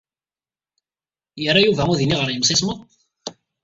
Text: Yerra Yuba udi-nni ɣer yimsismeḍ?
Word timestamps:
Yerra 1.41 1.59
Yuba 1.63 1.83
udi-nni 1.91 2.17
ɣer 2.19 2.29
yimsismeḍ? 2.31 2.79